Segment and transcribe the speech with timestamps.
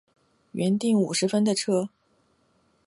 [0.53, 1.89] 原订五十分的车